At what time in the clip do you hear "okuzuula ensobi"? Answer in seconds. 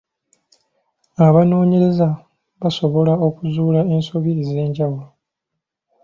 3.27-4.29